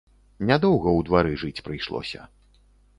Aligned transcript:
Нядоўга 0.49 0.89
ў 0.95 0.99
двары 1.11 1.33
жыць 1.45 1.63
прыйшлося. 1.71 2.21